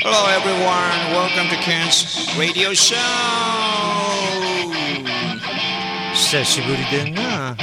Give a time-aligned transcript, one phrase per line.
[0.00, 2.96] Hello everyone, welcome to Ken's radio show!
[6.14, 7.56] 久しぶりでな。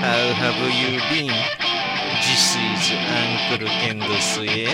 [0.00, 1.30] How have you been?
[2.22, 2.94] This is
[3.50, 4.66] Uncle Ken ですえ。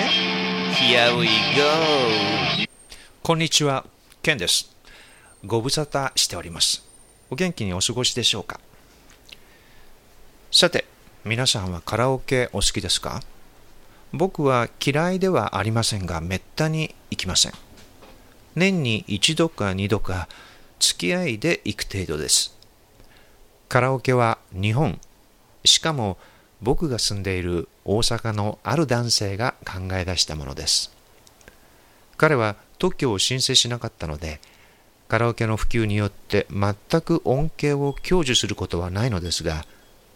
[0.73, 2.67] Here we go!
[3.25, 3.85] こんにちは、
[4.23, 4.71] ケンです。
[5.45, 6.85] ご無沙汰しております。
[7.29, 8.61] お元気にお過ごしでしょうか
[10.53, 10.85] さて、
[11.25, 13.21] 皆さんはカラオケお好きですか
[14.13, 17.53] 僕は嫌いではありませんが、めったに行きません。
[18.55, 20.29] 年に一度か二度か
[20.79, 22.57] 付き合いで行く程度です。
[23.69, 25.01] カラオケは日本、
[25.65, 26.17] しかも
[26.63, 30.93] 僕が住んでいる大阪のある男性が考え出したものです。
[32.17, 34.41] 彼は特許を申請しなかったので、
[35.09, 39.65] カラオケの普及によって全く恩恵を享受することはないのですが、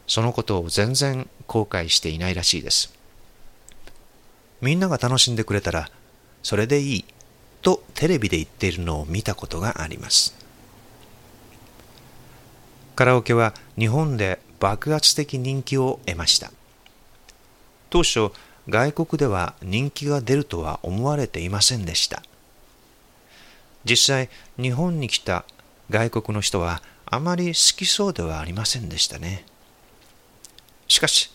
[0.06, 2.99] そのことを全然後悔していないらしいです。
[4.60, 5.90] みんなが楽しんでくれたら、
[6.42, 7.04] それでいい
[7.62, 10.34] とテレビで言っているのを見たことがあります。
[12.94, 16.52] カラオケは日本で爆発的人気を得ました。
[17.88, 18.30] 当初、
[18.68, 22.22] 外国では人気が出るとは思われていませんでした。
[23.84, 24.28] 実際、
[24.60, 25.44] 日本に来た
[25.88, 29.44] 外国の人はあまり好きそうではありませんでしたね。
[30.86, 31.30] しかし、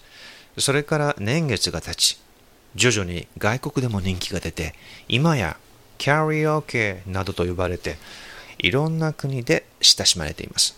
[0.58, 2.20] それから年月が経ち、
[2.76, 4.76] 徐々に外国でも人気が出て、
[5.08, 5.58] 今や
[5.98, 7.96] キャリオケなどと呼ばれて、
[8.60, 10.78] いろんな国で親しまれています。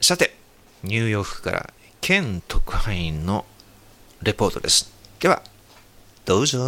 [0.00, 0.34] さて、
[0.82, 3.44] ニューヨークから県特派員の
[4.22, 4.92] レポートです。
[5.20, 5.42] では、
[6.24, 6.58] どうぞ。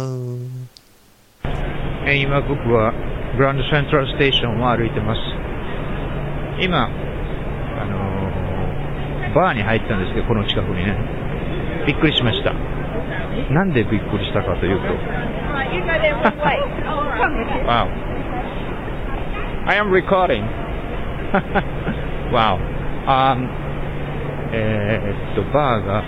[2.07, 2.93] 今僕は
[3.35, 5.19] グランドセントラルステーションを歩いてます。
[6.63, 11.24] 今、あのバーに入ったんですけど、この近くにね。
[11.85, 12.53] びっくりしました。
[13.53, 14.85] なんでびっくりしたかというと.
[17.65, 17.87] Wow.
[19.67, 20.43] I am recording.
[22.31, 22.57] wow.
[23.07, 23.49] Um,
[24.51, 26.03] えーっと、バーが、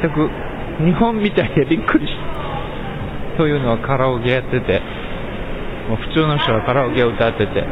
[0.00, 0.30] 全く
[0.84, 2.12] 日本みたいでびっくりし
[3.32, 3.36] た。
[3.36, 4.80] というのはカラオケやってて、
[5.88, 7.64] もう普通の人はカラオケを歌ってて、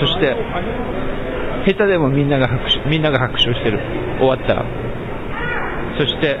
[0.00, 0.36] そして、
[1.66, 3.78] 下手でもみんなが拍手、みんなが拍手をしてる。
[4.18, 4.64] 終わったら。
[5.98, 6.36] そして、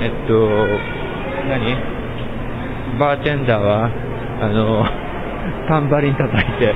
[0.00, 0.34] えっと、
[1.48, 1.76] 何？
[2.98, 3.90] バーテンダーは、
[4.42, 4.84] あの、
[5.68, 6.74] タンバリン叩いて、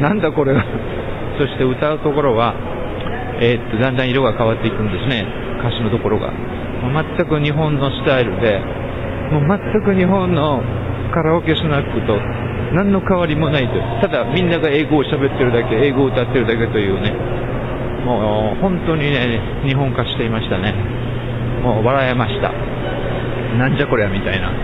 [0.00, 0.64] なんだこれは？
[1.38, 2.54] そして歌うところは、
[3.40, 5.26] えっと、だんだん色が変わっていくんですね。
[5.60, 6.30] 歌詞のところが。
[7.16, 8.60] 全く日本のスタイルで、
[9.32, 10.62] もう全く日本の
[11.12, 12.18] カラオケスナックと
[12.74, 13.80] 何の変わりもないと。
[14.00, 17.12] ただみんなが英語を喋ってるだけ、英語を歌ってるだけというね。
[18.04, 20.74] もう本当にね、日本化していましたね。
[21.64, 22.52] もう笑えました。
[23.56, 24.50] なんじゃこりゃみたいな。
[24.50, 24.60] もう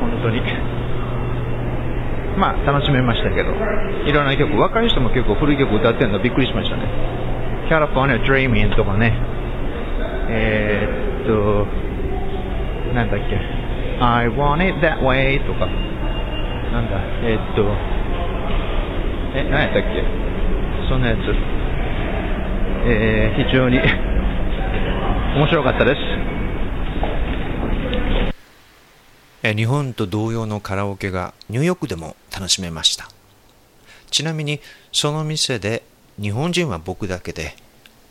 [0.00, 0.42] 本当に。
[2.36, 3.50] まあ楽しめましたけど、
[4.04, 6.82] いろんな曲、若い人も結構古い曲歌ってるのびっくりしましたね。
[7.68, 9.14] California Dreamin'とかね、
[10.28, 11.66] えー、っと、
[12.92, 13.40] なんだっけ、
[14.00, 15.66] I want it that way とか、
[16.72, 17.64] なんだ、えー、っと、
[19.38, 20.04] え、何やったっけ、
[20.90, 21.18] そんなやつ、
[22.86, 23.80] えー、非常に
[25.34, 25.96] 面白かったで
[29.42, 29.56] す。
[29.56, 33.08] 日本と同様のカラオケがニューヨークでも楽しめました。
[34.12, 34.60] ちなみに
[34.92, 35.82] その店で
[36.22, 37.56] 日本人は僕だけで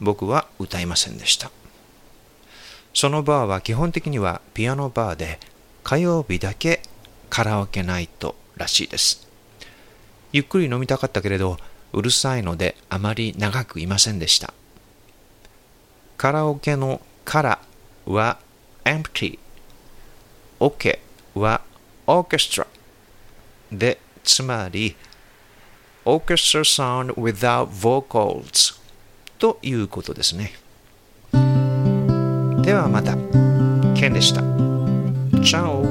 [0.02, 1.50] 僕は歌いませんでした。
[2.94, 5.40] そのバーは基本的にはピアノバーで
[5.86, 6.82] 火曜日だけ
[7.30, 9.26] カラオケナイトらしいです。
[10.34, 11.58] ゆっくり飲みたかったけれど
[11.94, 14.54] うるさいのであまり長くいませんでした。
[16.18, 17.60] カラオケのから
[18.06, 18.38] は
[18.84, 19.40] empty、
[20.60, 21.00] OK
[21.36, 21.62] は
[22.08, 22.68] オーケストラ
[23.72, 24.96] で、つまり
[26.06, 28.80] Orchestra Sound Without Vocals
[29.40, 30.54] ということですね。
[32.62, 33.16] ではまた、
[33.94, 34.42] ケンでした。
[35.44, 35.83] チャオ